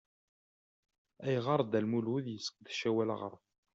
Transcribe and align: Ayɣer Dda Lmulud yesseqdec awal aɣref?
Ayɣer 1.25 1.59
Dda 1.63 1.79
Lmulud 1.85 2.25
yesseqdec 2.29 2.81
awal 2.89 3.09
aɣref? 3.15 3.45